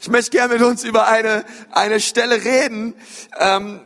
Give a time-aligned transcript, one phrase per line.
[0.00, 2.94] Ich möchte gerne mit uns über eine, eine Stelle reden,
[3.36, 3.80] ähm,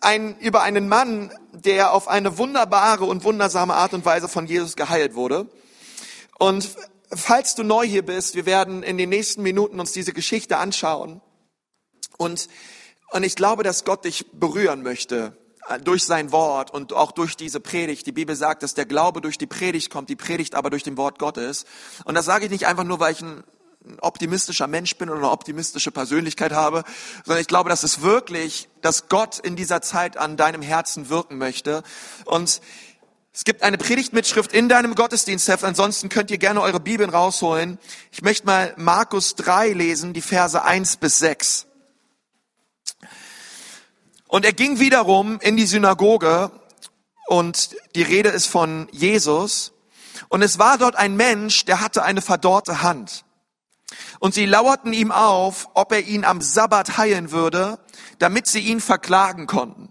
[0.00, 4.74] ein, über einen Mann, der auf eine wunderbare und wundersame Art und Weise von Jesus
[4.74, 5.48] geheilt wurde.
[6.38, 6.68] Und
[7.12, 11.20] falls du neu hier bist, wir werden in den nächsten Minuten uns diese Geschichte anschauen.
[12.18, 12.48] Und,
[13.12, 15.36] und ich glaube, dass Gott dich berühren möchte
[15.68, 18.08] äh, durch sein Wort und auch durch diese Predigt.
[18.08, 20.96] Die Bibel sagt, dass der Glaube durch die Predigt kommt, die Predigt aber durch den
[20.96, 21.64] Wort Gottes.
[22.04, 23.44] Und das sage ich nicht einfach nur, weil ich ein
[23.84, 26.84] ein optimistischer Mensch bin oder eine optimistische Persönlichkeit habe,
[27.24, 31.38] sondern ich glaube, dass es wirklich, dass Gott in dieser Zeit an deinem Herzen wirken
[31.38, 31.82] möchte.
[32.24, 32.60] Und
[33.34, 37.78] es gibt eine Predigtmitschrift in deinem Gottesdienstheft, ansonsten könnt ihr gerne eure Bibeln rausholen.
[38.12, 41.66] Ich möchte mal Markus 3 lesen, die Verse 1 bis 6.
[44.28, 46.50] Und er ging wiederum in die Synagoge
[47.26, 49.72] und die Rede ist von Jesus.
[50.28, 53.24] Und es war dort ein Mensch, der hatte eine verdorrte Hand.
[54.22, 57.80] Und sie lauerten ihm auf, ob er ihn am Sabbat heilen würde,
[58.20, 59.90] damit sie ihn verklagen konnten.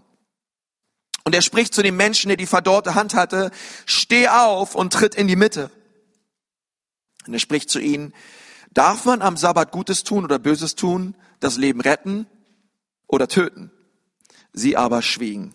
[1.24, 3.50] Und er spricht zu dem Menschen, der die verdorrte Hand hatte,
[3.84, 5.70] steh auf und tritt in die Mitte.
[7.26, 8.14] Und er spricht zu ihnen,
[8.70, 12.26] darf man am Sabbat Gutes tun oder Böses tun, das Leben retten
[13.08, 13.70] oder töten?
[14.54, 15.54] Sie aber schwiegen.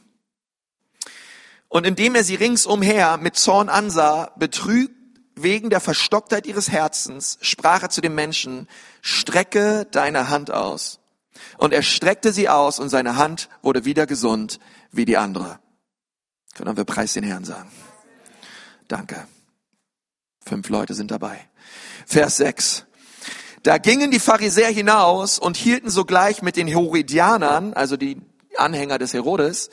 [1.68, 4.97] Und indem er sie ringsumher mit Zorn ansah, betrügt
[5.44, 8.68] wegen der Verstocktheit ihres Herzens sprach er zu dem Menschen,
[9.02, 11.00] strecke deine Hand aus.
[11.58, 14.60] Und er streckte sie aus und seine Hand wurde wieder gesund
[14.92, 15.60] wie die andere.
[16.56, 17.72] Können wir Preis den Herrn sagen.
[18.88, 19.28] Danke.
[20.44, 21.48] Fünf Leute sind dabei.
[22.06, 22.86] Vers 6.
[23.64, 28.22] Da gingen die Pharisäer hinaus und hielten sogleich mit den Herodianern, also die
[28.56, 29.70] Anhänger des Herodes,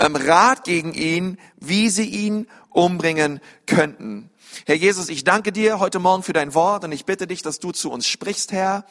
[0.00, 4.30] ähm, Rat gegen ihn, wie sie ihn umbringen könnten.
[4.66, 7.58] Herr Jesus, ich danke dir heute Morgen für dein Wort und ich bitte dich, dass
[7.58, 8.84] du zu uns sprichst, Herr.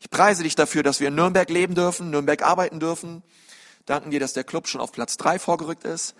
[0.00, 3.22] Ich preise dich dafür, dass wir in Nürnberg leben dürfen, Nürnberg arbeiten dürfen.
[3.86, 6.14] Danken dir, dass der Club schon auf Platz drei vorgerückt ist.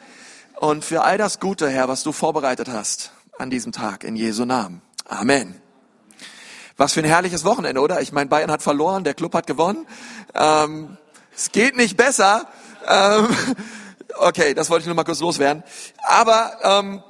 [0.57, 4.45] Und für all das Gute, Herr, was du vorbereitet hast an diesem Tag, in Jesu
[4.45, 4.81] Namen.
[5.07, 5.61] Amen.
[6.77, 8.01] Was für ein herrliches Wochenende, oder?
[8.01, 9.87] Ich meine, Bayern hat verloren, der Club hat gewonnen.
[10.35, 10.97] Ähm,
[11.35, 12.49] es geht nicht besser.
[12.87, 13.29] Ähm,
[14.19, 15.63] okay, das wollte ich nur mal kurz loswerden.
[16.03, 17.03] Aber ähm,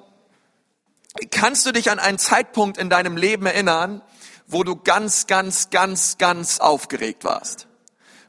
[1.31, 4.03] Kannst du dich an einen Zeitpunkt in deinem Leben erinnern,
[4.49, 7.69] wo du ganz, ganz, ganz, ganz aufgeregt warst?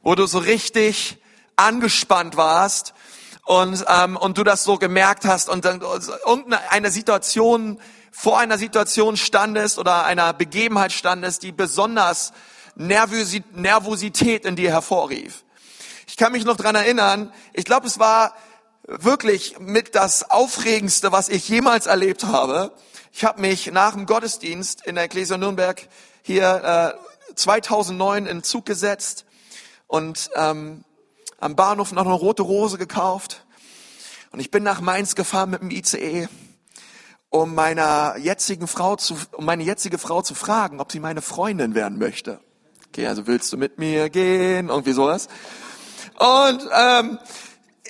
[0.04, 1.18] Wo du so richtig
[1.56, 2.94] angespannt warst
[3.46, 7.80] und, ähm, und du das so gemerkt hast und dann irgendeine Situation,
[8.12, 12.34] vor einer Situation standest oder einer Begebenheit standest, die besonders
[12.76, 15.44] Nervosität in dir hervorrief.
[16.08, 18.36] Ich kann mich noch dran erinnern, ich glaube, es war
[18.88, 22.72] wirklich mit das Aufregendste, was ich jemals erlebt habe.
[23.12, 25.88] Ich habe mich nach dem Gottesdienst in der Ecclesia Nürnberg
[26.22, 26.96] hier
[27.30, 29.26] äh, 2009 in Zug gesetzt
[29.88, 30.84] und ähm,
[31.40, 33.46] am Bahnhof noch eine rote Rose gekauft.
[34.32, 36.28] Und ich bin nach Mainz gefahren mit dem ICE,
[37.30, 41.74] um meiner jetzigen Frau zu, um meine jetzige Frau zu fragen, ob sie meine Freundin
[41.74, 42.40] werden möchte.
[42.90, 44.70] Okay, also willst du mit mir gehen?
[44.70, 45.28] Irgendwie sowas.
[46.18, 47.20] Und ähm,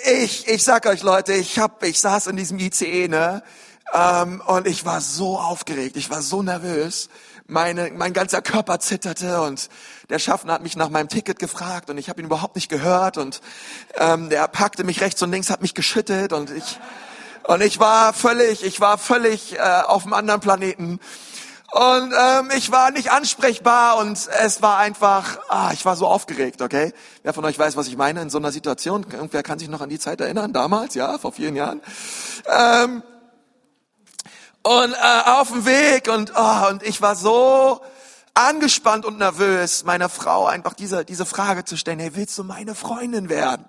[0.04, 3.44] ich, ich sag euch Leute, ich hab, ich saß in diesem ICE, ne,
[3.94, 7.10] ähm, und ich war so aufgeregt, ich war so nervös,
[7.48, 9.70] meine, mein ganzer Körper zitterte und
[10.10, 13.18] der Schaffner hat mich nach meinem Ticket gefragt und ich habe ihn überhaupt nicht gehört
[13.18, 13.42] und
[13.96, 16.80] ähm, der packte mich rechts und links, hat mich geschüttet und ich
[17.44, 21.00] und ich war völlig, ich war völlig äh, auf einem anderen Planeten
[21.76, 26.62] und ähm, ich war nicht ansprechbar und es war einfach, ah, ich war so aufgeregt,
[26.62, 26.94] okay?
[27.22, 29.06] Wer von euch weiß, was ich meine in so einer Situation?
[29.12, 31.82] Irgendwer kann sich noch an die Zeit erinnern, damals, ja, vor vielen Jahren.
[32.50, 33.04] Ähm,
[34.64, 37.82] und äh, auf dem Weg und, oh, und ich war so
[38.34, 42.74] angespannt und nervös, meiner Frau einfach diese, diese Frage zu stellen, hey, willst du meine
[42.74, 43.66] Freundin werden?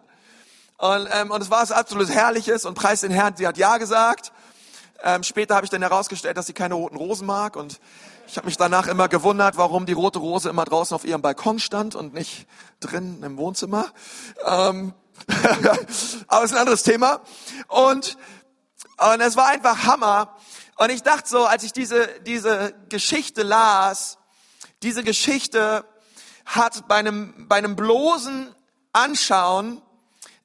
[0.78, 3.78] Und, ähm, und es war was absolut Herrliches und preis den Herrn, sie hat Ja
[3.78, 4.30] gesagt.
[5.02, 7.80] Ähm, später habe ich dann herausgestellt, dass sie keine roten Rosen mag und
[8.26, 11.60] ich habe mich danach immer gewundert, warum die rote Rose immer draußen auf ihrem Balkon
[11.60, 12.46] stand und nicht
[12.80, 13.86] drin im Wohnzimmer.
[14.44, 14.94] Ähm,
[16.26, 17.20] aber es ist ein anderes Thema.
[17.68, 18.18] Und,
[18.98, 20.36] und es war einfach Hammer.
[20.76, 24.18] Und ich dachte so, als ich diese, diese Geschichte las,
[24.82, 25.84] diese Geschichte
[26.44, 28.54] hat bei einem, bei einem bloßen
[28.92, 29.82] Anschauen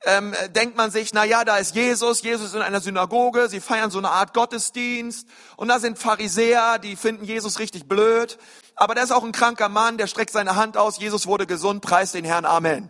[0.03, 3.59] ähm, denkt man sich, na ja, da ist Jesus, Jesus ist in einer Synagoge, sie
[3.59, 5.27] feiern so eine Art Gottesdienst
[5.57, 8.39] und da sind Pharisäer, die finden Jesus richtig blöd,
[8.75, 11.81] aber da ist auch ein kranker Mann, der streckt seine Hand aus, Jesus wurde gesund,
[11.81, 12.89] preist den Herrn, Amen.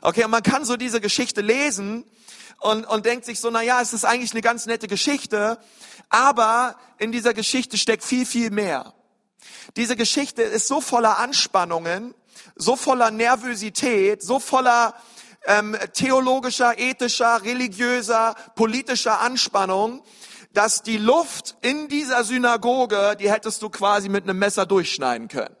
[0.00, 2.04] Okay, und man kann so diese Geschichte lesen
[2.58, 5.58] und, und denkt sich so, na ja, es ist eigentlich eine ganz nette Geschichte,
[6.08, 8.94] aber in dieser Geschichte steckt viel, viel mehr.
[9.76, 12.14] Diese Geschichte ist so voller Anspannungen,
[12.56, 14.94] so voller Nervosität, so voller
[15.46, 20.02] ähm, theologischer, ethischer, religiöser, politischer Anspannung,
[20.52, 25.56] dass die Luft in dieser Synagoge, die hättest du quasi mit einem Messer durchschneiden können.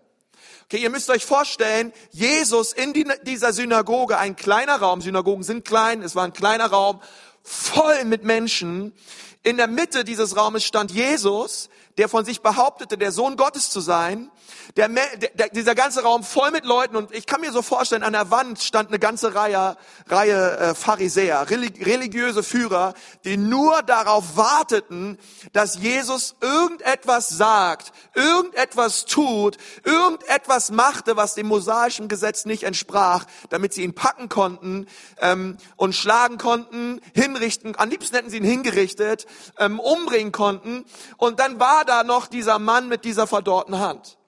[0.64, 5.64] Okay, ihr müsst euch vorstellen, Jesus in die, dieser Synagoge, ein kleiner Raum, Synagogen sind
[5.64, 7.00] klein, es war ein kleiner Raum,
[7.42, 8.94] voll mit Menschen.
[9.42, 11.68] In der Mitte dieses Raumes stand Jesus,
[11.98, 14.30] der von sich behauptete, der Sohn Gottes zu sein.
[14.76, 18.12] Der, der, dieser ganze Raum voll mit Leuten und ich kann mir so vorstellen, an
[18.12, 19.76] der Wand stand eine ganze Reihe,
[20.08, 22.94] Reihe äh, Pharisäer, religiöse Führer,
[23.24, 25.18] die nur darauf warteten,
[25.52, 33.74] dass Jesus irgendetwas sagt, irgendetwas tut, irgendetwas machte, was dem mosaischen Gesetz nicht entsprach, damit
[33.74, 34.86] sie ihn packen konnten
[35.20, 37.78] ähm, und schlagen konnten, hinrichten.
[37.78, 39.26] Am liebsten hätten sie ihn hingerichtet,
[39.58, 40.84] ähm, umbringen konnten.
[41.16, 44.18] Und dann war da noch dieser Mann mit dieser verdorrten Hand.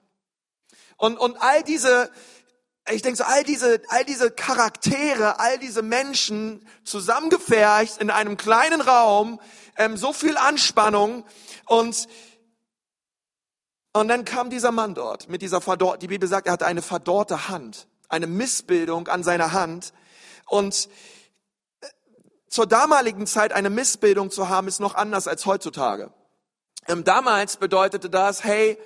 [0.97, 2.09] Und, und all diese,
[2.89, 8.81] ich denke so, all diese, all diese Charaktere, all diese Menschen zusammengefercht in einem kleinen
[8.81, 9.39] Raum,
[9.77, 11.25] ähm, so viel Anspannung
[11.65, 12.07] und
[13.95, 16.81] und dann kam dieser Mann dort mit dieser verdorrten, die Bibel sagt, er hatte eine
[16.81, 19.93] verdorrte Hand, eine Missbildung an seiner Hand.
[20.47, 20.89] Und
[21.79, 21.87] äh,
[22.49, 26.11] zur damaligen Zeit eine Missbildung zu haben, ist noch anders als heutzutage.
[26.89, 28.77] Ähm, damals bedeutete das, hey,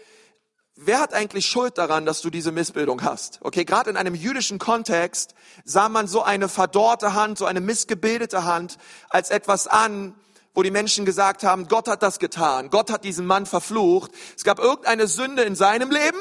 [0.81, 3.39] wer hat eigentlich Schuld daran, dass du diese Missbildung hast?
[3.41, 5.35] Okay, gerade in einem jüdischen Kontext
[5.65, 8.77] sah man so eine verdorrte Hand, so eine missgebildete Hand
[9.09, 10.15] als etwas an,
[10.53, 14.11] wo die Menschen gesagt haben, Gott hat das getan, Gott hat diesen Mann verflucht.
[14.35, 16.17] Es gab irgendeine Sünde in seinem Leben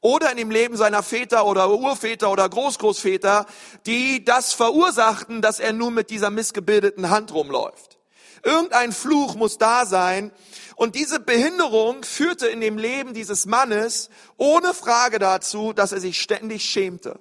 [0.00, 3.46] oder in dem Leben seiner Väter oder Urväter oder Großgroßväter,
[3.86, 7.98] die das verursachten, dass er nun mit dieser missgebildeten Hand rumläuft.
[8.44, 10.30] Irgendein Fluch muss da sein,
[10.78, 16.20] und diese Behinderung führte in dem Leben dieses Mannes ohne Frage dazu, dass er sich
[16.20, 17.18] ständig schämte.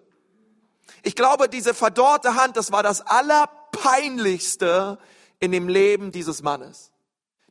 [1.02, 5.00] Ich glaube, diese verdorrte Hand, das war das Allerpeinlichste
[5.40, 6.92] in dem Leben dieses Mannes.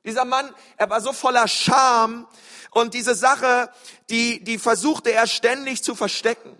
[0.04, 2.28] Dieser Mann, er war so voller Scham
[2.70, 3.68] und diese Sache,
[4.08, 6.56] die, die versuchte er ständig zu verstecken.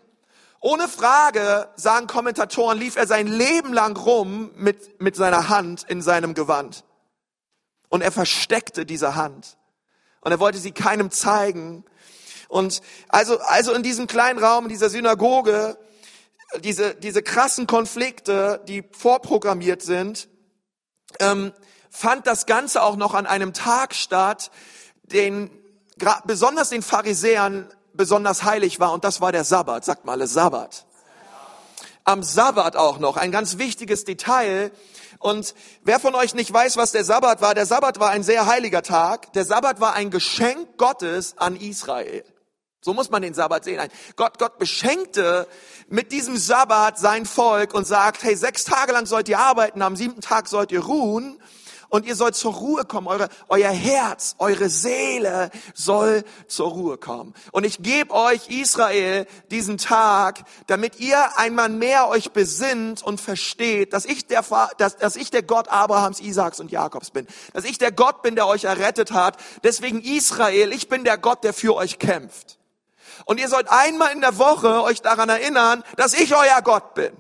[0.59, 6.03] Ohne Frage, sagen Kommentatoren, lief er sein Leben lang rum mit, mit seiner Hand in
[6.03, 6.83] seinem Gewand.
[7.97, 9.57] Und er versteckte diese Hand.
[10.21, 11.83] Und er wollte sie keinem zeigen.
[12.47, 15.79] Und also, also in diesem kleinen Raum, in dieser Synagoge,
[16.61, 20.29] diese, diese krassen Konflikte, die vorprogrammiert sind,
[21.21, 21.55] ähm,
[21.89, 24.51] fand das Ganze auch noch an einem Tag statt,
[25.05, 25.51] den
[26.27, 28.93] besonders den Pharisäern besonders heilig war.
[28.93, 29.87] Und das war der Sabbat.
[29.87, 30.85] Sagt mal, alle Sabbat.
[32.05, 34.71] Am Sabbat auch noch, ein ganz wichtiges Detail,
[35.27, 38.47] und wer von euch nicht weiß, was der Sabbat war, der Sabbat war ein sehr
[38.47, 39.33] heiliger Tag.
[39.33, 42.23] Der Sabbat war ein Geschenk Gottes an Israel.
[42.81, 43.83] So muss man den Sabbat sehen.
[44.15, 45.49] Gott, Gott beschenkte
[45.89, 49.97] mit diesem Sabbat sein Volk und sagt, hey, sechs Tage lang sollt ihr arbeiten, am
[49.97, 51.41] siebten Tag sollt ihr ruhen
[51.89, 53.07] und ihr sollt zur Ruhe kommen.
[53.07, 57.35] Eure, euer Herz, eure Seele soll zur Ruhe kommen.
[57.53, 63.93] Und ich gebe euch, Israel, diesen Tag, damit ihr einmal mehr euch besinnt und versteht,
[63.93, 64.45] dass ich der,
[64.79, 67.27] dass, dass ich der Gott Abrahams, Isaaks und Jakobs bin.
[67.53, 69.37] Dass ich der Gott bin, der euch errettet hat.
[69.63, 72.59] Deswegen Israel, ich bin der Gott, der für euch kämpft.
[73.25, 77.13] Und ihr sollt einmal in der Woche euch daran erinnern, dass ich euer Gott bin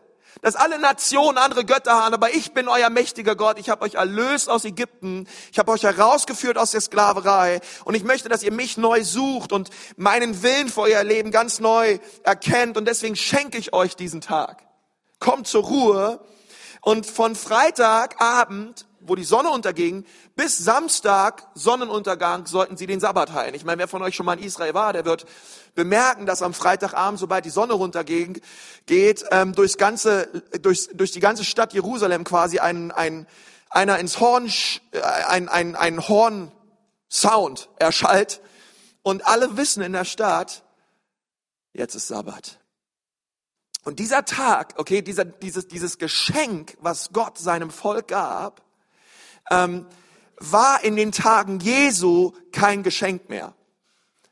[0.43, 3.59] dass alle Nationen andere Götter haben, aber ich bin euer mächtiger Gott.
[3.59, 5.27] Ich habe euch erlöst aus Ägypten.
[5.53, 7.61] Ich habe euch herausgeführt aus der Sklaverei.
[7.85, 11.61] Und ich möchte, dass ihr mich neu sucht und meinen Willen für euer Leben ganz
[11.61, 12.77] neu erkennt.
[12.77, 14.63] Und deswegen schenke ich euch diesen Tag.
[15.19, 16.21] Kommt zur Ruhe.
[16.81, 23.55] Und von Freitagabend, wo die Sonne unterging, bis Samstag Sonnenuntergang sollten sie den Sabbat heilen.
[23.55, 25.27] Ich meine, wer von euch schon mal in Israel war, der wird
[25.75, 28.43] bemerken, dass am Freitagabend, sobald die Sonne runtergeht,
[28.87, 30.27] geht, ähm, durchs ganze,
[30.61, 33.27] durch, durch die ganze Stadt Jerusalem quasi ein, ein,
[33.71, 34.51] einer ins Horn,
[34.93, 38.41] äh, ein, ein, ein Horn-Sound erschallt.
[39.03, 40.65] Und alle wissen in der Stadt,
[41.73, 42.59] jetzt ist Sabbat.
[43.87, 48.66] Und dieser Tag, okay, dieser, dieses, dieses Geschenk, was Gott seinem Volk gab,
[49.51, 49.87] ähm,
[50.39, 53.55] war in den Tagen Jesu kein Geschenk mehr.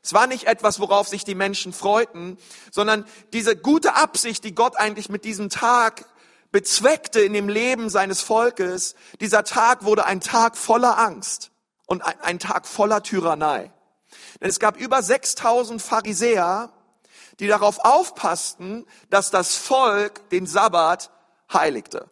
[0.03, 2.37] Es war nicht etwas, worauf sich die Menschen freuten,
[2.71, 6.05] sondern diese gute Absicht, die Gott eigentlich mit diesem Tag
[6.51, 11.51] bezweckte in dem Leben seines Volkes, dieser Tag wurde ein Tag voller Angst
[11.87, 13.73] und ein, ein Tag voller Tyrannei.
[14.39, 16.71] Denn es gab über 6000 Pharisäer,
[17.39, 21.11] die darauf aufpassten, dass das Volk den Sabbat
[21.51, 22.09] heiligte.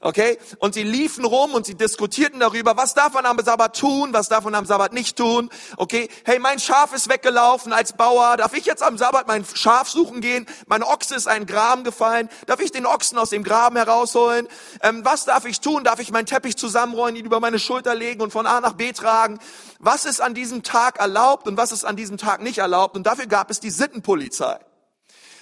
[0.00, 0.38] Okay?
[0.58, 4.28] Und sie liefen rum und sie diskutierten darüber, was darf man am Sabbat tun, was
[4.28, 5.50] darf man am Sabbat nicht tun.
[5.76, 6.08] Okay?
[6.24, 8.36] Hey, mein Schaf ist weggelaufen als Bauer.
[8.36, 10.46] Darf ich jetzt am Sabbat mein Schaf suchen gehen?
[10.66, 12.28] Mein Ochse ist ein Graben gefallen.
[12.46, 14.46] Darf ich den Ochsen aus dem Graben herausholen?
[14.82, 15.82] Ähm, was darf ich tun?
[15.82, 18.92] Darf ich meinen Teppich zusammenrollen, ihn über meine Schulter legen und von A nach B
[18.92, 19.40] tragen?
[19.80, 22.96] Was ist an diesem Tag erlaubt und was ist an diesem Tag nicht erlaubt?
[22.96, 24.60] Und dafür gab es die Sittenpolizei.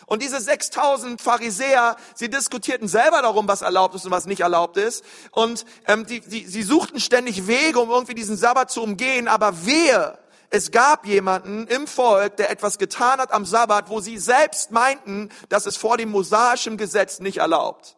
[0.06, 4.76] Und diese 6000 Pharisäer, sie diskutierten selber darum, was erlaubt ist und was nicht erlaubt
[4.76, 5.04] ist.
[5.32, 9.26] Und ähm, die, die, sie suchten ständig Wege, um irgendwie diesen Sabbat zu umgehen.
[9.26, 10.16] Aber wehe,
[10.50, 15.28] es gab jemanden im Volk, der etwas getan hat am Sabbat, wo sie selbst meinten,
[15.48, 17.96] dass es vor dem mosaischen Gesetz nicht erlaubt.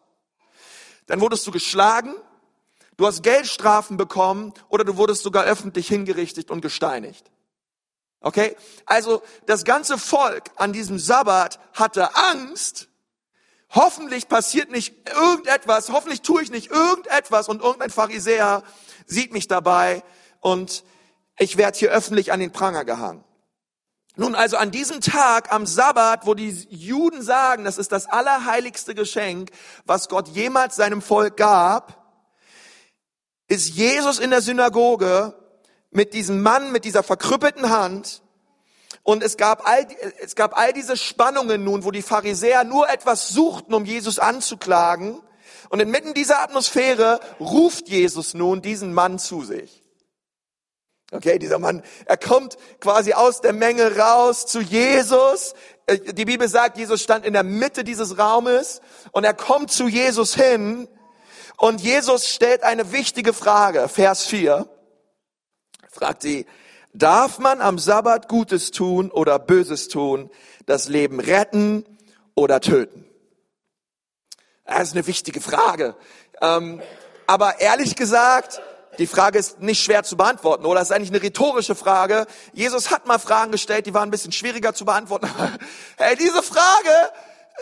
[1.08, 2.14] Dann wurdest du geschlagen,
[2.96, 7.30] du hast Geldstrafen bekommen oder du wurdest sogar öffentlich hingerichtet und gesteinigt.
[8.20, 8.56] Okay?
[8.86, 12.88] Also das ganze Volk an diesem Sabbat hatte Angst.
[13.70, 18.62] Hoffentlich passiert nicht irgendetwas, hoffentlich tue ich nicht irgendetwas und irgendein Pharisäer
[19.06, 20.02] sieht mich dabei
[20.40, 20.84] und
[21.38, 23.24] ich werde hier öffentlich an den Pranger gehangen.
[24.16, 28.96] Nun also an diesem Tag am Sabbat, wo die Juden sagen, das ist das allerheiligste
[28.96, 29.50] Geschenk,
[29.84, 32.04] was Gott jemals seinem Volk gab,
[33.46, 35.37] ist Jesus in der Synagoge
[35.90, 38.22] mit diesem Mann mit dieser verkrüppelten Hand.
[39.02, 39.86] Und es gab all,
[40.20, 45.20] es gab all diese Spannungen nun, wo die Pharisäer nur etwas suchten, um Jesus anzuklagen.
[45.70, 49.82] Und inmitten dieser Atmosphäre ruft Jesus nun diesen Mann zu sich.
[51.10, 55.54] Okay, dieser Mann, er kommt quasi aus der Menge raus zu Jesus.
[55.86, 59.88] Äh, die Bibel sagt, Jesus stand in der Mitte dieses Raumes und er kommt zu
[59.88, 60.86] Jesus hin
[61.56, 64.68] und Jesus stellt eine wichtige Frage, Vers 4
[65.90, 66.46] fragt sie,
[66.92, 70.30] darf man am Sabbat Gutes tun oder Böses tun,
[70.66, 71.84] das Leben retten
[72.34, 73.04] oder töten?
[74.64, 75.96] Das ist eine wichtige Frage.
[76.40, 76.82] Ähm,
[77.26, 78.60] aber ehrlich gesagt,
[78.98, 80.80] die Frage ist nicht schwer zu beantworten, oder?
[80.80, 82.26] Das ist eigentlich eine rhetorische Frage.
[82.52, 85.30] Jesus hat mal Fragen gestellt, die waren ein bisschen schwieriger zu beantworten.
[85.96, 87.12] hey, diese Frage,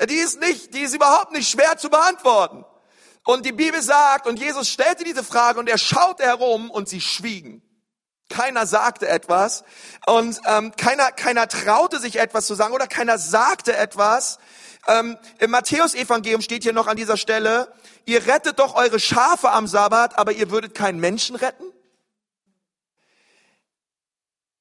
[0.09, 2.64] die ist nicht, die ist überhaupt nicht schwer zu beantworten.
[3.25, 7.00] Und die Bibel sagt, und Jesus stellte diese Frage und er schaute herum und sie
[7.00, 7.62] schwiegen.
[8.28, 9.62] Keiner sagte etwas
[10.06, 14.38] und ähm, keiner, keiner traute sich etwas zu sagen oder keiner sagte etwas.
[14.88, 17.73] Ähm, Im Matthäusevangelium steht hier noch an dieser Stelle,
[18.04, 21.64] ihr rettet doch eure Schafe am Sabbat, aber ihr würdet keinen Menschen retten.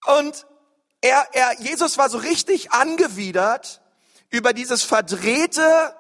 [0.05, 0.45] Und
[1.01, 3.81] er, er, Jesus war so richtig angewidert
[4.29, 5.95] über dieses verdrehte,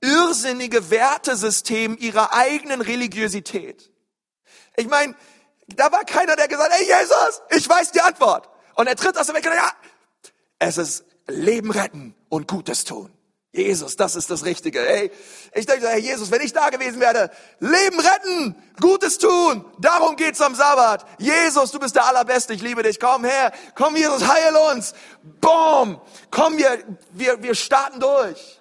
[0.00, 3.90] irrsinnige Wertesystem ihrer eigenen Religiosität.
[4.76, 5.14] Ich meine,
[5.68, 8.48] da war keiner, der gesagt hat, hey Jesus, ich weiß die Antwort.
[8.74, 9.72] Und er tritt aus dem Weg und ja,
[10.58, 13.10] es ist Leben retten und Gutes tun.
[13.52, 14.84] Jesus, das ist das Richtige.
[14.86, 15.12] Ey,
[15.54, 17.30] ich denke, Herr Jesus, wenn ich da gewesen wäre,
[17.60, 21.06] Leben retten, Gutes tun, darum geht's am Sabbat.
[21.18, 22.98] Jesus, du bist der Allerbeste, ich liebe dich.
[22.98, 24.92] Komm her, komm Jesus, heil uns.
[25.40, 26.00] Boom,
[26.32, 28.60] komm, wir, wir, wir starten durch.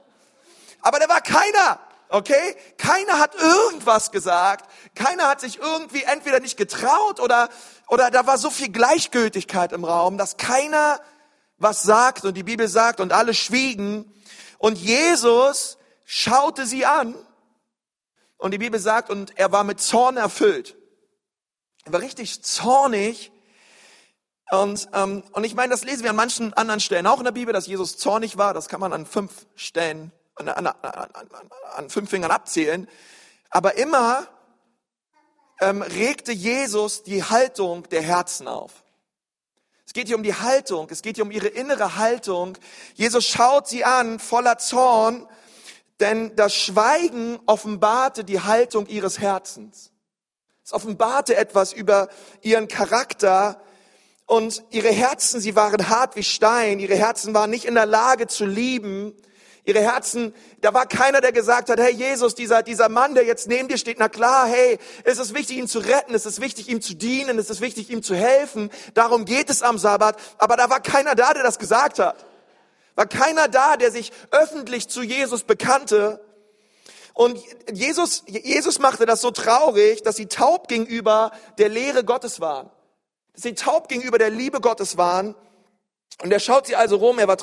[0.81, 1.79] Aber da war keiner.
[2.13, 2.55] Okay?
[2.77, 4.69] Keiner hat irgendwas gesagt.
[4.93, 7.49] Keiner hat sich irgendwie entweder nicht getraut oder,
[7.87, 11.01] oder da war so viel Gleichgültigkeit im Raum, dass keiner
[11.57, 14.13] was sagt und die Bibel sagt und alle schwiegen.
[14.59, 17.15] Und Jesus schaute sie an
[18.37, 20.77] und die Bibel sagt, und er war mit Zorn erfüllt.
[21.85, 23.31] Er war richtig zornig.
[24.51, 27.31] Und, ähm, und ich meine, das lesen wir an manchen anderen Stellen auch in der
[27.31, 28.53] Bibel, dass Jesus zornig war.
[28.53, 32.87] Das kann man an fünf Stellen an, an, an, an fünf Fingern abzählen.
[33.49, 34.27] Aber immer
[35.61, 38.83] ähm, regte Jesus die Haltung der Herzen auf.
[39.85, 42.57] Es geht hier um die Haltung, es geht hier um ihre innere Haltung.
[42.95, 45.27] Jesus schaut sie an voller Zorn,
[45.99, 49.91] denn das Schweigen offenbarte die Haltung ihres Herzens.
[50.65, 52.09] Es offenbarte etwas über
[52.41, 53.61] ihren Charakter
[54.25, 58.27] und ihre Herzen, sie waren hart wie Stein, ihre Herzen waren nicht in der Lage
[58.27, 59.13] zu lieben,
[59.65, 63.47] Ihre Herzen, da war keiner, der gesagt hat, hey Jesus, dieser, dieser Mann, der jetzt
[63.47, 66.67] neben dir steht, na klar, hey, es ist wichtig, ihn zu retten, es ist wichtig,
[66.67, 68.69] ihm zu dienen, es ist wichtig, ihm zu helfen.
[68.93, 70.17] Darum geht es am Sabbat.
[70.37, 72.25] Aber da war keiner da, der das gesagt hat.
[72.95, 76.19] War keiner da, der sich öffentlich zu Jesus bekannte.
[77.13, 77.39] Und
[77.71, 82.69] Jesus, Jesus machte das so traurig, dass sie taub gegenüber der Lehre Gottes waren.
[83.33, 85.35] Dass sie taub gegenüber der Liebe Gottes waren.
[86.21, 87.37] Und er schaut sie also rum, er, war,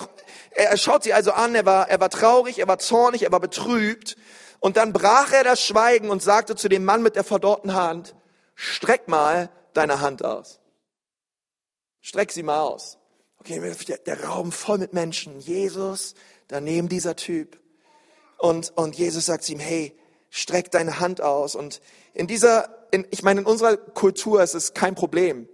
[0.53, 3.41] er schaut sie also an, er war, er war traurig, er war zornig, er war
[3.41, 4.17] betrübt.
[4.61, 8.15] Und dann brach er das Schweigen und sagte zu dem Mann mit der verdorrten Hand,
[8.55, 10.61] streck mal deine Hand aus.
[12.01, 12.99] Streck sie mal aus.
[13.39, 15.41] Okay, der, der Raum voll mit Menschen.
[15.41, 16.15] Jesus,
[16.49, 17.59] daneben dieser Typ.
[18.39, 19.99] Und, und Jesus sagt zu ihm, hey,
[20.31, 21.55] streck deine Hand aus.
[21.55, 21.81] Und
[22.13, 25.49] in dieser, in, ich meine, in unserer Kultur ist es kein Problem.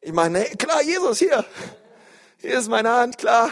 [0.00, 1.44] Ich meine, hey, klar, Jesus, hier,
[2.44, 3.50] hier ist meine Hand, klar.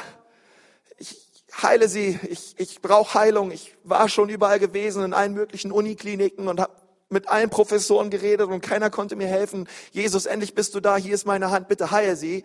[0.99, 1.17] Ich
[1.63, 3.51] heile sie, ich, ich brauche Heilung.
[3.51, 6.75] Ich war schon überall gewesen, in allen möglichen Unikliniken und habe
[7.09, 9.67] mit allen Professoren geredet und keiner konnte mir helfen.
[9.93, 12.45] Jesus, endlich bist du da, hier ist meine Hand, bitte heile sie.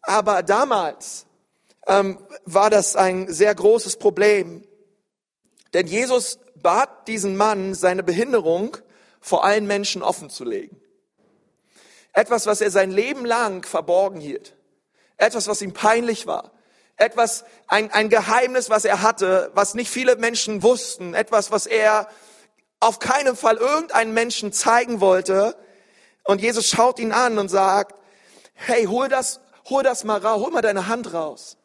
[0.00, 1.26] Aber damals
[1.86, 4.64] ähm, war das ein sehr großes Problem.
[5.74, 8.78] Denn Jesus bat diesen Mann, seine Behinderung
[9.20, 10.80] vor allen Menschen offen zu legen.
[12.14, 14.54] Etwas, was er sein Leben lang verborgen hielt.
[15.20, 16.52] Etwas, was ihm peinlich war.
[16.96, 21.12] Etwas, ein, ein Geheimnis, was er hatte, was nicht viele Menschen wussten.
[21.12, 22.08] Etwas, was er
[22.80, 25.56] auf keinen Fall irgendeinen Menschen zeigen wollte.
[26.24, 28.00] Und Jesus schaut ihn an und sagt,
[28.54, 31.58] hey, hol das, hol das mal raus, hol mal deine Hand raus.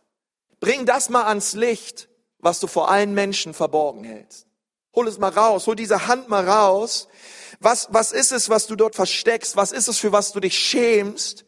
[0.60, 2.10] Bring das mal ans Licht,
[2.40, 4.48] was du vor allen Menschen verborgen hältst.
[4.94, 7.08] Hol es mal raus, hol diese Hand mal raus.
[7.62, 9.56] Was, was ist es, was du dort versteckst?
[9.56, 11.46] Was ist es, für was du dich schämst?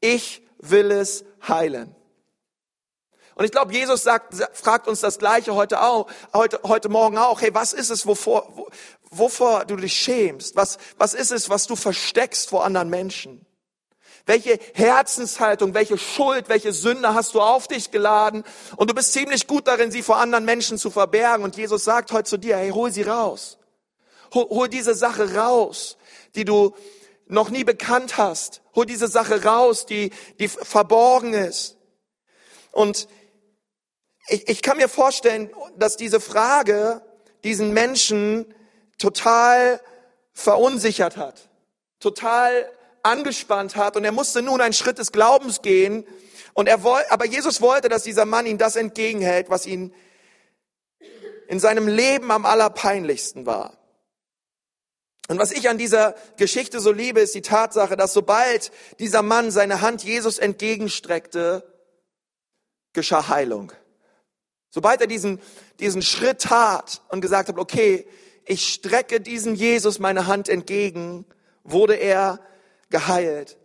[0.00, 1.94] Ich will es heilen.
[3.34, 7.40] Und ich glaube, Jesus sagt, fragt uns das Gleiche heute auch, heute, heute Morgen auch.
[7.40, 8.68] Hey, was ist es, wovor, wo,
[9.10, 10.54] wovor du dich schämst?
[10.54, 13.46] Was, was ist es, was du versteckst vor anderen Menschen?
[14.26, 18.44] Welche Herzenshaltung, welche Schuld, welche Sünde hast du auf dich geladen?
[18.76, 21.42] Und du bist ziemlich gut darin, sie vor anderen Menschen zu verbergen.
[21.42, 23.58] Und Jesus sagt heute zu dir, hey, hol sie raus.
[24.34, 25.96] Hol, hol diese Sache raus,
[26.36, 26.74] die du
[27.32, 28.62] noch nie bekannt hast.
[28.74, 31.78] Hol diese Sache raus, die, die verborgen ist.
[32.70, 33.08] Und
[34.28, 37.02] ich, ich kann mir vorstellen, dass diese Frage
[37.42, 38.54] diesen Menschen
[38.98, 39.80] total
[40.32, 41.48] verunsichert hat,
[42.00, 42.70] total
[43.02, 46.06] angespannt hat und er musste nun einen Schritt des Glaubens gehen.
[46.54, 49.94] Und er wollte, aber Jesus wollte, dass dieser Mann ihm das entgegenhält, was ihn
[51.48, 53.81] in seinem Leben am allerpeinlichsten war.
[55.28, 59.50] Und was ich an dieser Geschichte so liebe, ist die Tatsache, dass sobald dieser Mann
[59.50, 61.64] seine Hand Jesus entgegenstreckte,
[62.92, 63.72] geschah Heilung.
[64.70, 65.40] Sobald er diesen,
[65.80, 68.06] diesen Schritt tat und gesagt hat, okay,
[68.44, 71.24] ich strecke diesem Jesus meine Hand entgegen,
[71.62, 72.40] wurde er
[72.90, 73.58] geheilt.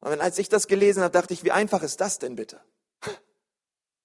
[0.00, 2.60] Und als ich das gelesen habe, dachte ich, wie einfach ist das denn bitte?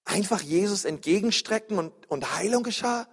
[0.06, 3.08] Einfach Jesus entgegenstrecken und, und Heilung geschah?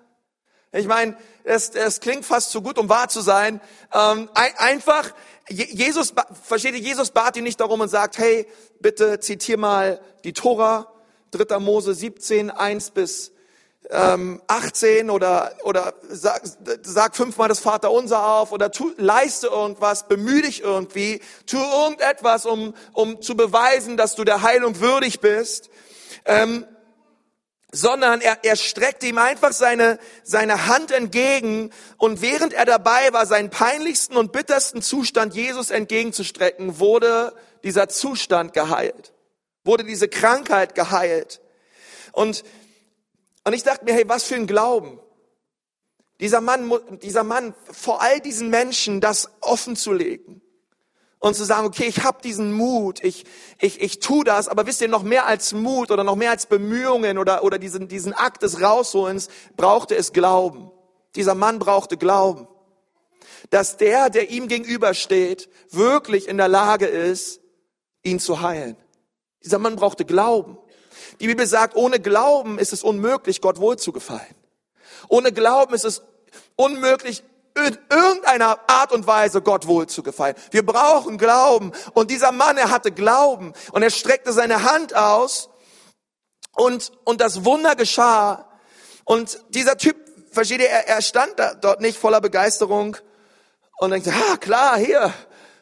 [0.72, 3.61] Ich meine, es, es klingt fast zu gut, um wahr zu sein.
[3.92, 5.12] Ähm, ein, einfach,
[5.48, 8.46] Jesus, versteht ihr, Jesus bat ihn nicht darum und sagt, hey,
[8.78, 10.92] bitte zitier mal die Tora,
[11.33, 11.59] 3.
[11.59, 13.33] Mose 17, 1 bis
[13.90, 16.42] ähm, 18 oder, oder sag,
[16.83, 22.74] sag fünfmal das Vaterunser auf oder tu, leiste irgendwas, bemühe dich irgendwie, tu irgendetwas, um,
[22.92, 25.70] um zu beweisen, dass du der Heilung würdig bist.
[26.24, 26.64] Ähm,
[27.72, 33.26] sondern er, er streckte ihm einfach seine, seine Hand entgegen und während er dabei war,
[33.26, 39.12] seinen peinlichsten und bittersten Zustand Jesus entgegenzustrecken, wurde dieser Zustand geheilt,
[39.64, 41.40] wurde diese Krankheit geheilt.
[42.12, 42.44] Und
[43.44, 45.00] und ich dachte mir, hey, was für ein Glauben.
[46.20, 46.70] Dieser Mann,
[47.02, 50.42] dieser Mann vor all diesen Menschen das offen zu legen
[51.20, 53.24] und zu sagen, okay, ich habe diesen Mut, ich,
[53.61, 56.46] ich, ich tu das, aber wisst ihr, noch mehr als Mut oder noch mehr als
[56.46, 60.70] Bemühungen oder, oder diesen, diesen Akt des Rausholens brauchte es Glauben.
[61.14, 62.48] Dieser Mann brauchte Glauben.
[63.50, 67.40] Dass der, der ihm gegenübersteht, wirklich in der Lage ist,
[68.02, 68.76] ihn zu heilen.
[69.44, 70.59] Dieser Mann brauchte Glauben.
[71.20, 74.35] Die Bibel sagt, ohne Glauben ist es unmöglich, Gott wohlzugefallen.
[75.09, 76.02] Ohne Glauben ist es
[76.56, 77.22] unmöglich,
[77.56, 80.36] in irgendeiner Art und Weise Gott wohlzugefallen.
[80.50, 81.72] Wir brauchen Glauben.
[81.94, 85.50] Und dieser Mann, er hatte Glauben und er streckte seine Hand aus
[86.54, 88.48] und, und das Wunder geschah.
[89.04, 89.96] Und dieser Typ,
[90.30, 92.96] versteht ihr, er, er stand da, dort nicht voller Begeisterung
[93.78, 95.12] und denkt, ah, klar, hier,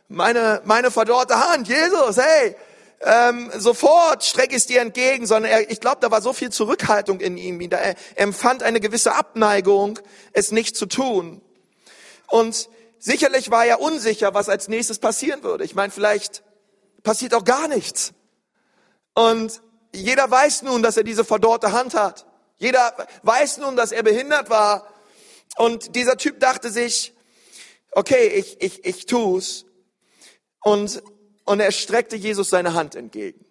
[0.09, 2.57] meine, meine verdorrte Hand, Jesus, hey,
[3.01, 6.51] ähm, sofort strecke ich es dir entgegen, sondern er, ich glaube, da war so viel
[6.51, 7.61] Zurückhaltung in ihm.
[7.61, 10.01] Er, er empfand eine gewisse Abneigung,
[10.33, 11.40] es nicht zu tun.
[12.29, 15.64] Und sicherlich war er unsicher, was als nächstes passieren würde.
[15.64, 16.43] Ich meine, vielleicht
[17.03, 18.12] passiert auch gar nichts.
[19.14, 19.62] Und
[19.95, 22.27] jeder weiß nun, dass er diese verdorrte Hand hat.
[22.57, 24.87] Jeder weiß nun, dass er behindert war.
[25.57, 27.14] Und dieser Typ dachte sich,
[27.93, 29.64] okay, ich, ich, ich tu's.
[30.62, 31.03] Und
[31.49, 33.43] und er streckte Jesus seine Hand entgegen.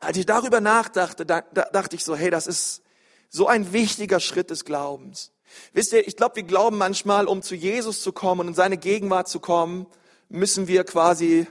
[0.00, 2.82] Als ich darüber nachdachte, da, da dachte ich so, hey, das ist
[3.28, 5.30] so ein wichtiger Schritt des Glaubens.
[5.72, 8.76] Wisst ihr, ich glaube, wir glauben manchmal, um zu Jesus zu kommen und in seine
[8.76, 9.86] Gegenwart zu kommen,
[10.28, 11.46] müssen wir quasi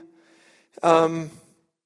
[0.82, 1.30] ähm,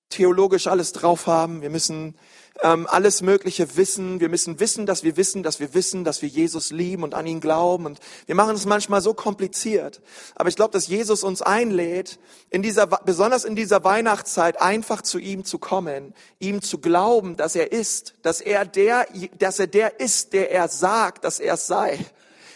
[0.08, 1.62] theologisch alles drauf haben.
[1.62, 2.14] Wir müssen
[2.62, 4.20] ähm, alles Mögliche wissen.
[4.20, 7.26] Wir müssen wissen, dass wir wissen, dass wir wissen, dass wir Jesus lieben und an
[7.26, 7.86] ihn glauben.
[7.86, 10.00] Und wir machen es manchmal so kompliziert.
[10.34, 12.18] Aber ich glaube, dass Jesus uns einlädt,
[12.50, 17.54] in dieser, besonders in dieser Weihnachtszeit einfach zu ihm zu kommen, ihm zu glauben, dass
[17.54, 19.06] er ist, dass er der,
[19.38, 21.98] dass er der ist, der er sagt, dass er es sei.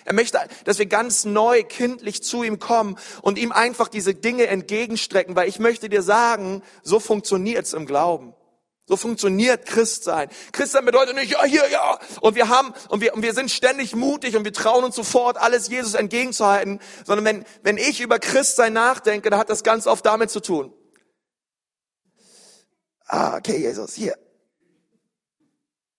[0.04, 4.48] Er möchte, dass wir ganz neu kindlich zu ihm kommen und ihm einfach diese Dinge
[4.48, 8.34] entgegenstrecken, weil ich möchte dir sagen, so funktioniert's im Glauben.
[8.86, 10.28] So funktioniert Christsein.
[10.50, 11.98] Christsein bedeutet nicht, ja, hier, ja.
[12.20, 15.36] Und wir haben, und wir, und wir sind ständig mutig und wir trauen uns sofort,
[15.36, 16.80] alles Jesus entgegenzuhalten.
[17.04, 20.74] Sondern wenn, wenn ich über Christsein nachdenke, dann hat das ganz oft damit zu tun.
[23.06, 24.16] Ah, okay, Jesus, hier.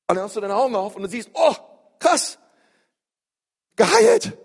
[0.07, 1.55] Und dann hast du deine Augen auf und du siehst, oh,
[1.99, 2.37] krass,
[3.75, 4.37] Geheilt.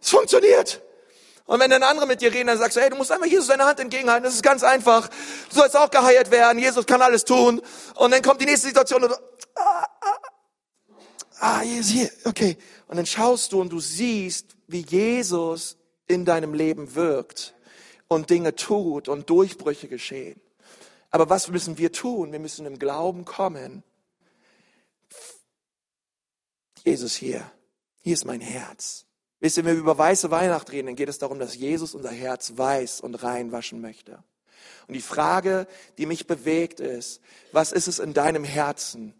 [0.00, 0.82] Es funktioniert.
[1.52, 3.48] Und wenn dann andere mit dir reden, dann sagst du, hey, du musst einfach Jesus
[3.48, 4.24] deine Hand entgegenhalten.
[4.24, 5.08] Das ist ganz einfach.
[5.50, 6.58] Du sollst auch geheilt werden.
[6.58, 7.60] Jesus kann alles tun.
[7.94, 9.16] Und dann kommt die nächste Situation und du,
[9.56, 10.18] ah, ah,
[11.40, 12.56] ah, Jesus hier, okay.
[12.86, 17.52] Und dann schaust du und du siehst, wie Jesus in deinem Leben wirkt
[18.08, 20.40] und Dinge tut und Durchbrüche geschehen.
[21.10, 22.32] Aber was müssen wir tun?
[22.32, 23.82] Wir müssen im Glauben kommen.
[26.82, 27.52] Jesus hier.
[28.00, 29.04] Hier ist mein Herz.
[29.42, 32.12] Wisst ihr, wenn wir über weiße Weihnacht reden, dann geht es darum, dass Jesus unser
[32.12, 34.22] Herz weiß und rein waschen möchte.
[34.86, 35.66] Und die Frage,
[35.98, 39.14] die mich bewegt, ist, was ist es in deinem Herzen?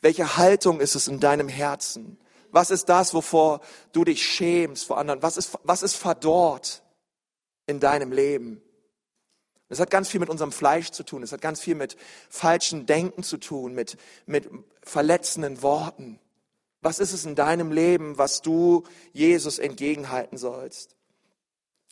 [0.00, 2.20] Welche Haltung ist es in deinem Herzen?
[2.52, 5.24] Was ist das, wovor du dich schämst vor anderen?
[5.24, 6.84] Was ist, was ist verdorrt
[7.66, 8.62] in deinem Leben?
[9.68, 11.24] Das hat ganz viel mit unserem Fleisch zu tun.
[11.24, 11.96] Es hat ganz viel mit
[12.28, 14.48] falschen Denken zu tun, mit, mit
[14.84, 16.20] verletzenden Worten.
[16.82, 20.96] Was ist es in deinem Leben, was du Jesus entgegenhalten sollst?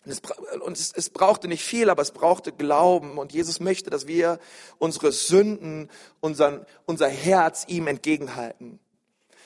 [0.05, 3.19] Und es, es, brauchte nicht viel, aber es brauchte Glauben.
[3.19, 4.39] Und Jesus möchte, dass wir
[4.79, 8.81] unsere Sünden, unseren, unser Herz ihm entgegenhalten.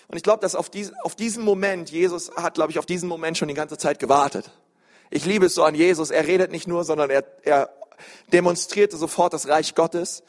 [0.08, 3.08] Und ich glaube, dass auf, diesen, auf diesen Moment, Jesus hat, glaube ich, auf diesen
[3.08, 4.50] Moment schon die ganze Zeit gewartet.
[5.10, 6.10] Ich liebe es so an Jesus.
[6.10, 7.70] Er redet nicht nur, sondern er, er
[8.32, 10.22] demonstrierte sofort das Reich Gottes.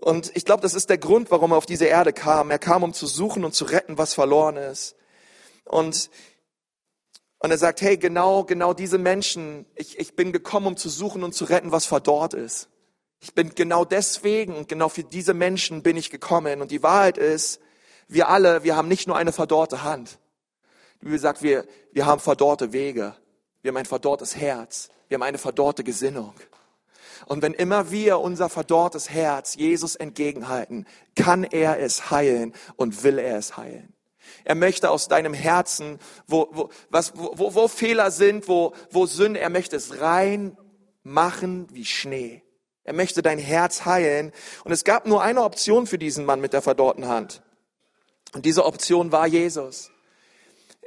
[0.00, 2.50] Und ich glaube, das ist der Grund, warum er auf diese Erde kam.
[2.50, 4.94] Er kam, um zu suchen und zu retten, was verloren ist.
[5.64, 6.10] Und,
[7.40, 11.24] und er sagt, hey, genau, genau diese Menschen, ich, ich bin gekommen, um zu suchen
[11.24, 12.68] und zu retten, was verdorrt ist.
[13.20, 16.62] Ich bin genau deswegen genau für diese Menschen bin ich gekommen.
[16.62, 17.60] Und die Wahrheit ist,
[18.06, 20.18] wir alle, wir haben nicht nur eine verdorrte Hand.
[21.00, 23.16] Die Bibel sagt, wir, wir haben verdorrte Wege.
[23.62, 24.88] Wir haben ein verdorrtes Herz.
[25.08, 26.34] Wir haben eine verdorrte Gesinnung.
[27.26, 33.18] Und wenn immer wir unser verdorrtes Herz Jesus entgegenhalten, kann er es heilen und will
[33.18, 33.94] er es heilen.
[34.44, 39.40] Er möchte aus deinem Herzen, wo, wo, was, wo, wo Fehler sind, wo, wo Sünde,
[39.40, 40.56] er möchte es rein
[41.02, 42.42] machen wie Schnee.
[42.84, 44.32] Er möchte dein Herz heilen.
[44.64, 47.42] Und es gab nur eine Option für diesen Mann mit der verdorrten Hand.
[48.34, 49.90] Und diese Option war Jesus.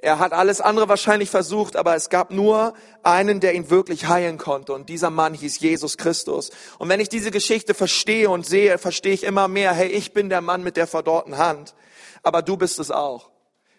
[0.04, 4.40] Er hat alles andere wahrscheinlich versucht, aber es gab nur einen, der ihn wirklich heilen
[4.40, 4.74] konnte.
[4.74, 6.50] Und dieser Mann hieß Jesus Christus.
[6.80, 10.30] Und wenn ich diese Geschichte verstehe und sehe, verstehe ich immer mehr, hey, ich bin
[10.30, 11.76] der Mann mit der verdorrten Hand.
[12.24, 13.31] Aber du bist es auch.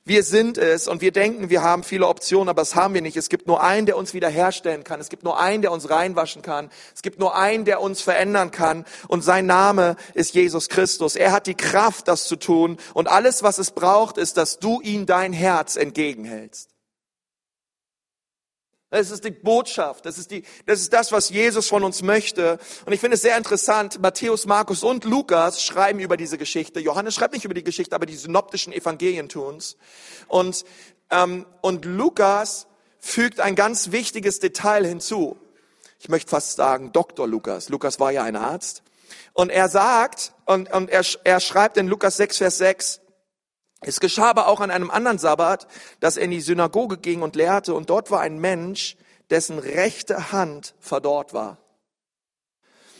[0.04, 3.16] Wir sind es und wir denken, wir haben viele Optionen, aber das haben wir nicht.
[3.16, 5.00] Es gibt nur einen, der uns wiederherstellen kann.
[5.00, 6.70] Es gibt nur einen, der uns reinwaschen kann.
[6.92, 8.84] Es gibt nur einen, der uns verändern kann.
[9.06, 11.14] Und sein Name ist Jesus Christus.
[11.14, 12.78] Er hat die Kraft, das zu tun.
[12.94, 16.71] Und alles, was es braucht, ist, dass du ihm dein Herz entgegenhältst.
[18.92, 20.04] Das ist die Botschaft.
[20.04, 22.58] Das ist, die, das ist das, was Jesus von uns möchte.
[22.84, 24.02] Und ich finde es sehr interessant.
[24.02, 26.78] Matthäus, Markus und Lukas schreiben über diese Geschichte.
[26.78, 29.78] Johannes schreibt nicht über die Geschichte, aber die synoptischen Evangelien tun's.
[30.28, 30.66] Und,
[31.10, 32.66] ähm, und Lukas
[33.00, 35.38] fügt ein ganz wichtiges Detail hinzu.
[35.98, 37.26] Ich möchte fast sagen, Dr.
[37.26, 37.70] Lukas.
[37.70, 38.82] Lukas war ja ein Arzt.
[39.32, 43.00] Und er sagt, und, und er, er schreibt in Lukas 6, Vers 6,
[43.84, 45.66] es geschah aber auch an einem anderen Sabbat,
[46.00, 48.96] dass er in die Synagoge ging und lehrte, und dort war ein Mensch,
[49.30, 51.58] dessen rechte Hand verdorrt war.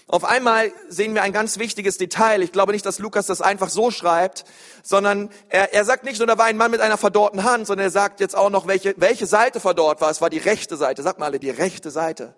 [0.09, 2.43] Auf einmal sehen wir ein ganz wichtiges Detail.
[2.43, 4.45] Ich glaube nicht, dass Lukas das einfach so schreibt,
[4.83, 7.87] sondern er, er sagt nicht nur, da war ein Mann mit einer verdorrten Hand, sondern
[7.87, 10.11] er sagt jetzt auch noch, welche, welche Seite verdorrt war.
[10.11, 11.03] Es war die rechte Seite.
[11.03, 12.35] Sag mal alle, die rechte Seite.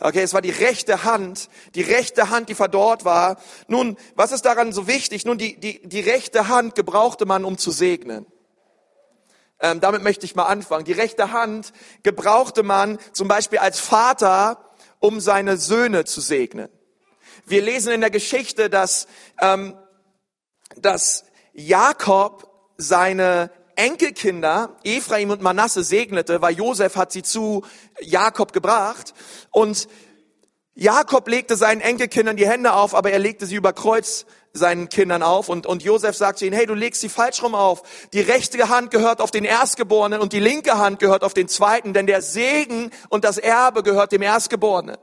[0.00, 3.38] Okay, es war die rechte Hand, die rechte Hand, die verdorrt war.
[3.68, 5.24] Nun, was ist daran so wichtig?
[5.24, 8.26] Nun, die, die, die rechte Hand gebrauchte man, um zu segnen.
[9.58, 10.84] Ähm, damit möchte ich mal anfangen.
[10.84, 14.58] Die rechte Hand gebrauchte man zum Beispiel als Vater,
[15.00, 16.68] um seine Söhne zu segnen.
[17.46, 19.06] Wir lesen in der Geschichte, dass,
[19.40, 19.76] ähm,
[20.76, 27.64] dass Jakob seine Enkelkinder, Ephraim und Manasse, segnete, weil Josef hat sie zu
[28.00, 29.14] Jakob gebracht.
[29.50, 29.88] Und
[30.74, 35.22] Jakob legte seinen Enkelkindern die Hände auf, aber er legte sie über Kreuz seinen Kindern
[35.22, 37.82] auf und, und Josef sagt zu ihnen, hey, du legst sie falsch rum auf.
[38.12, 41.92] Die rechte Hand gehört auf den Erstgeborenen und die linke Hand gehört auf den Zweiten,
[41.92, 44.96] denn der Segen und das Erbe gehört dem Erstgeborenen.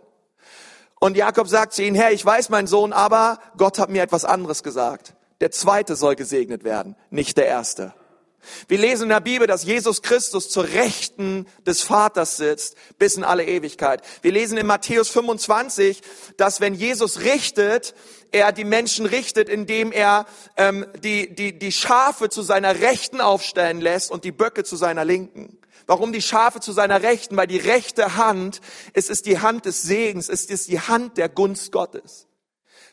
[0.99, 4.25] Und Jakob sagt zu ihnen, Herr, ich weiß, mein Sohn, aber Gott hat mir etwas
[4.25, 5.15] anderes gesagt.
[5.41, 7.93] Der Zweite soll gesegnet werden, nicht der Erste.
[8.67, 13.23] Wir lesen in der Bibel, dass Jesus Christus zur Rechten des Vaters sitzt bis in
[13.23, 14.01] alle Ewigkeit.
[14.21, 16.01] Wir lesen in Matthäus 25,
[16.37, 17.93] dass wenn Jesus richtet,
[18.31, 20.25] er die Menschen richtet, indem er
[20.57, 25.05] ähm, die, die, die Schafe zu seiner Rechten aufstellen lässt und die Böcke zu seiner
[25.05, 25.57] Linken.
[25.85, 27.35] Warum die Schafe zu seiner Rechten?
[27.37, 28.61] Weil die rechte Hand,
[28.93, 32.27] es ist die Hand des Segens, es ist die Hand der Gunst Gottes.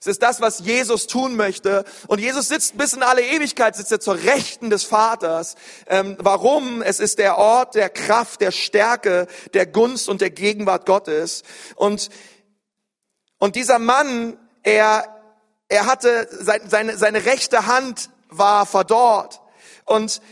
[0.01, 1.85] Es ist das, was Jesus tun möchte.
[2.07, 5.57] Und Jesus sitzt bis in alle Ewigkeit, sitzt er zur Rechten des Vaters.
[5.87, 6.81] Ähm, warum?
[6.81, 11.43] Es ist der Ort der Kraft, der Stärke, der Gunst und der Gegenwart Gottes.
[11.77, 12.09] Und,
[13.39, 15.05] und dieser Mann, er,
[15.69, 19.43] er hatte, seine, seine rechte Hand war verdorrt.
[19.85, 20.23] Und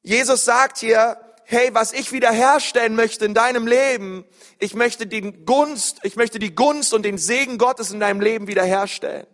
[0.00, 1.18] Jesus sagt hier,
[1.50, 4.26] hey, was ich wiederherstellen möchte in deinem Leben,
[4.58, 8.48] ich möchte die Gunst, ich möchte die Gunst und den Segen Gottes in deinem Leben
[8.48, 9.26] wiederherstellen.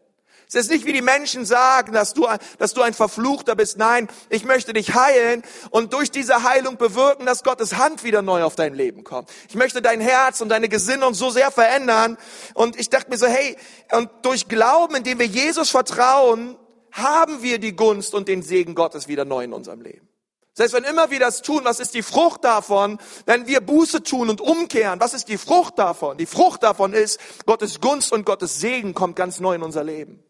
[0.47, 3.79] Es ist nicht wie die Menschen sagen, dass du, dass du ein Verfluchter bist.
[3.79, 8.45] Nein, ich möchte dich heilen und durch diese Heilung bewirken, dass Gottes Hand wieder neu
[8.45, 9.29] auf dein Leben kommt.
[9.49, 12.17] Ich möchte dein Herz und deine Gesinnung so sehr verändern.
[12.53, 13.57] Und ich dachte mir so, hey,
[13.91, 16.57] und durch Glauben, indem wir Jesus vertrauen,
[16.93, 20.14] haben wir die Gunst und den Segen Gottes wieder neu in unserem Leben.
[20.59, 24.31] Heißt, wenn immer wir das tun, was ist die Frucht davon, wenn wir Buße tun
[24.31, 26.17] und umkehren, was ist die Frucht davon?
[26.17, 30.23] Die Frucht davon ist, Gottes Gunst und Gottes Segen kommt ganz neu in unser Leben.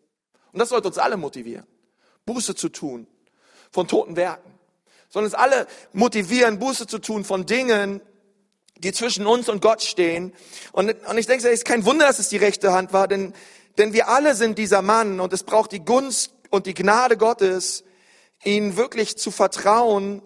[0.52, 1.66] Und das sollte uns alle motivieren,
[2.24, 3.06] Buße zu tun
[3.70, 4.54] von toten Werken.
[5.10, 8.00] Sollen uns alle motivieren, Buße zu tun von Dingen,
[8.78, 10.32] die zwischen uns und Gott stehen.
[10.72, 13.34] Und, und ich denke, es ist kein Wunder, dass es die rechte Hand war, denn,
[13.78, 17.84] denn wir alle sind dieser Mann und es braucht die Gunst und die Gnade Gottes,
[18.44, 20.22] ihnen wirklich zu vertrauen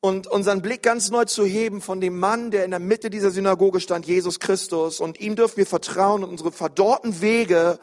[0.00, 3.30] und unseren Blick ganz neu zu heben von dem Mann, der in der Mitte dieser
[3.30, 5.00] Synagoge stand, Jesus Christus.
[5.00, 7.78] Und ihm dürfen wir vertrauen und unsere verdorrten Wege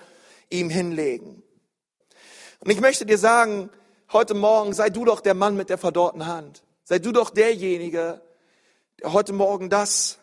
[0.49, 1.43] ihm hinlegen.
[2.59, 3.69] Und ich möchte dir sagen,
[4.13, 6.63] heute Morgen sei du doch der Mann mit der verdorrten Hand.
[6.83, 8.21] Sei du doch derjenige,
[9.01, 10.19] der heute Morgen das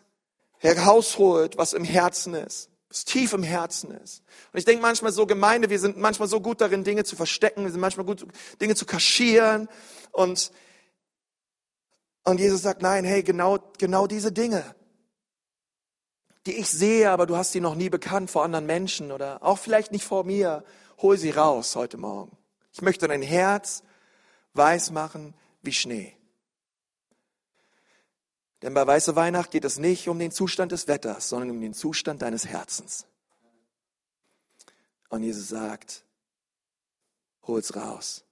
[0.59, 4.23] herausholt, was im Herzen ist was tief im Herzen ist.
[4.53, 7.65] Und ich denke manchmal so Gemeinde, wir sind manchmal so gut darin, Dinge zu verstecken,
[7.65, 8.27] wir sind manchmal gut,
[8.61, 9.67] Dinge zu kaschieren
[10.11, 10.53] und,
[12.25, 14.75] und Jesus sagt, nein, hey, genau, genau diese Dinge,
[16.45, 19.59] die ich sehe, aber du hast sie noch nie bekannt vor anderen Menschen oder auch
[19.59, 20.63] vielleicht nicht vor mir,
[21.01, 22.37] hol sie raus heute Morgen.
[22.75, 23.85] Ich möchte dein Herz
[24.53, 26.15] weiß machen wie Schnee.
[28.63, 31.75] Denn bei Weiße Weihnacht geht es nicht um den Zustand des Wetters, sondern um den
[31.75, 33.07] Zustand deines Herzens.
[35.09, 36.05] Und Jesus sagt,
[37.43, 38.25] hol's raus.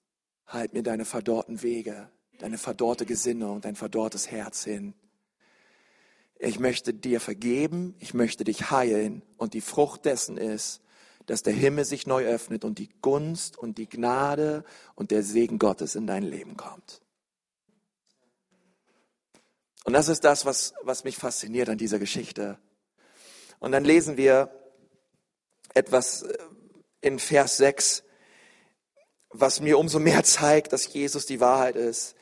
[0.46, 4.94] Halt mir deine verdorrten Wege, deine verdorrte Gesinnung, dein verdorrtes Herz hin.
[6.38, 10.80] Ich möchte dir vergeben, ich möchte dich heilen und die Frucht dessen ist,
[11.26, 14.64] dass der Himmel sich neu öffnet und die Gunst und die Gnade
[14.94, 17.02] und der Segen Gottes in dein Leben kommt.
[19.84, 22.58] Und das ist das, was, was mich fasziniert an dieser Geschichte.
[23.58, 24.50] Und dann lesen wir
[25.74, 26.38] etwas äh,
[27.00, 28.02] in Vers 6,
[29.30, 32.14] was mir umso mehr zeigt, dass Jesus die Wahrheit ist.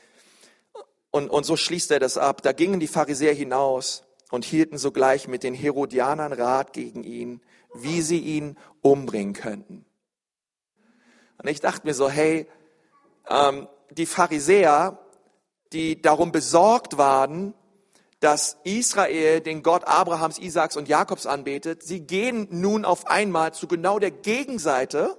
[1.11, 2.43] Und, und so schließt er das ab.
[2.43, 7.41] Da gingen die Pharisäer hinaus und hielten sogleich mit den Herodianern Rat gegen ihn,
[7.75, 9.85] wie sie ihn umbringen könnten.
[11.39, 12.47] Und ich dachte mir so, hey,
[13.29, 14.99] ähm, die Pharisäer,
[15.73, 17.55] die darum besorgt waren,
[18.21, 23.69] dass Israel den Gott Abrahams, Isaaks und Jakobs anbetet, sie gehen nun auf einmal zu
[23.69, 25.19] genau der Gegenseite,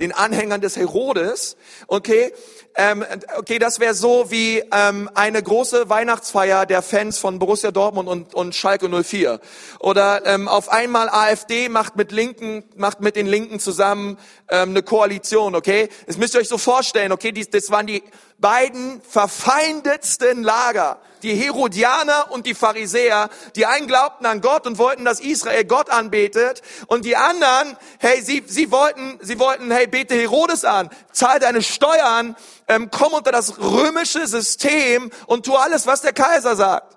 [0.00, 1.56] den Anhängern des Herodes.
[1.86, 2.32] Okay,
[2.74, 3.04] ähm,
[3.36, 8.34] okay, das wäre so wie ähm, eine große Weihnachtsfeier der Fans von Borussia Dortmund und,
[8.34, 9.40] und Schalke 04.
[9.80, 14.82] Oder ähm, auf einmal AfD macht mit Linken, macht mit den Linken zusammen ähm, eine
[14.82, 15.54] Koalition.
[15.54, 17.12] Okay, das müsst ihr euch so vorstellen.
[17.12, 18.02] Okay, dies, das waren die
[18.40, 23.28] beiden verfeindetsten Lager, die Herodianer und die Pharisäer.
[23.56, 28.22] Die einen glaubten an Gott und wollten, dass Israel Gott anbetet, und die anderen, hey,
[28.22, 32.36] sie, sie wollten, sie wollten, hey, bete Herodes an, zahl deine Steuern,
[32.68, 36.96] ähm, komm unter das römische System und tu alles, was der Kaiser sagt.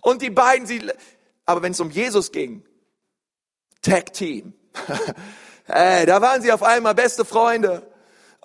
[0.00, 0.90] Und die beiden, sie,
[1.46, 2.64] aber wenn es um Jesus ging,
[3.82, 4.54] Tag Team,
[5.64, 7.89] hey, da waren sie auf einmal beste Freunde.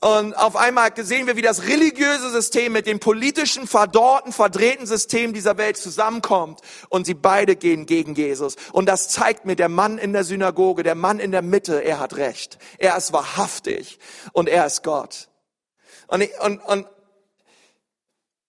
[0.02, 5.34] Und auf einmal sehen wir, wie das religiöse System mit dem politischen, verdorrten, verdrehten System
[5.34, 6.60] dieser Welt zusammenkommt.
[6.90, 8.56] Und sie beide gehen gegen Jesus.
[8.74, 12.00] Und das zeigt mir der Mann in der Synagoge, der Mann in der Mitte, er
[12.00, 12.58] hat recht.
[12.78, 13.98] Er ist wahrhaftig
[14.34, 15.30] und er ist Gott.
[16.08, 16.88] Und, und, und,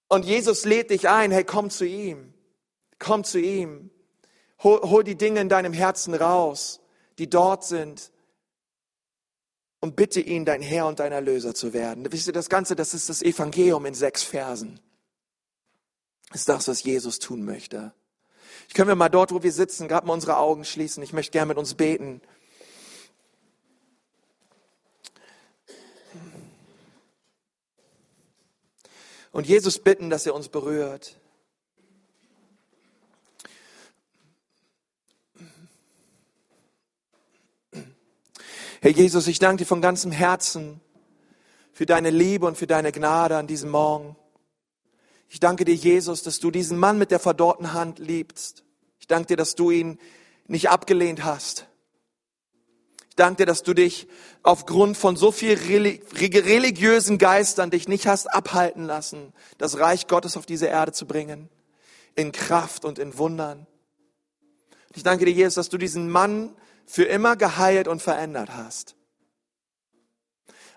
[0.09, 2.35] und Jesus lädt dich ein, hey, komm zu ihm.
[2.99, 3.91] Komm zu ihm.
[4.63, 6.81] Hol, hol die Dinge in deinem Herzen raus,
[7.19, 8.11] die dort sind
[9.81, 12.11] und bitte ihn, dein Herr und dein Erlöser zu werden.
[12.11, 14.81] Wisst ihr, das Ganze, das ist das Evangelium in sechs Versen.
[16.31, 17.93] Das ist das, was Jesus tun möchte.
[18.69, 21.03] Ich können wir mal dort, wo wir sitzen, gerade mal unsere Augen schließen.
[21.03, 22.21] Ich möchte gerne mit uns beten.
[29.31, 31.17] Und Jesus bitten, dass er uns berührt.
[38.87, 40.81] Herr Jesus, ich danke dir von ganzem Herzen
[41.73, 44.15] für deine Liebe und für deine Gnade an diesem Morgen.
[45.29, 48.63] Ich danke dir, Jesus, dass du diesen Mann mit der verdorrten Hand liebst.
[49.01, 49.99] Ich danke dir, dass du ihn
[50.47, 51.67] nicht abgelehnt hast.
[53.09, 54.07] Ich danke dir, dass du dich
[54.45, 60.47] aufgrund von so viel religiösen Geistern dich nicht hast abhalten lassen, das Reich Gottes auf
[60.47, 61.49] diese Erde zu bringen.
[62.15, 63.67] In Kraft und in Wundern.
[64.95, 66.55] Ich danke dir, Jesus, dass du diesen Mann
[66.87, 68.97] für immer geheilt und verändert hast.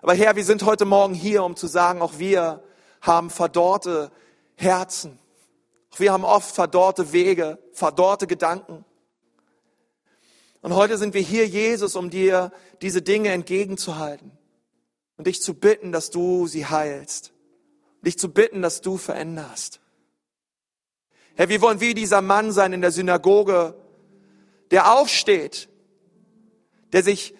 [0.02, 2.62] Aber Herr, wir sind heute Morgen hier, um zu sagen, auch wir
[3.00, 4.10] haben verdorrte
[4.56, 5.18] Herzen.
[5.92, 8.84] Auch wir haben oft verdorrte Wege, verdorrte Gedanken.
[10.62, 14.30] Und heute sind wir hier, Jesus, um dir diese Dinge entgegenzuhalten
[15.16, 17.32] und dich zu bitten, dass du sie heilst.
[18.02, 19.80] Dich zu bitten, dass du veränderst.
[21.34, 23.74] Herr, wir wollen wie dieser Mann sein in der Synagoge,
[24.70, 25.69] der aufsteht
[26.92, 27.34] der sich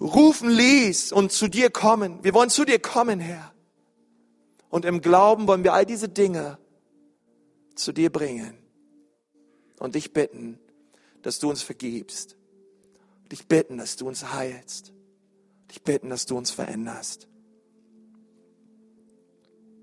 [0.00, 2.22] rufen ließ und zu dir kommen.
[2.22, 3.52] Wir wollen zu dir kommen, Herr.
[4.68, 6.58] Und im Glauben wollen wir all diese Dinge
[7.74, 8.58] zu dir bringen
[9.78, 10.58] und dich bitten,
[11.22, 12.36] dass du uns vergibst.
[13.30, 14.92] Dich bitten, dass du uns heilst.
[15.70, 17.28] Dich bitten, dass du uns veränderst.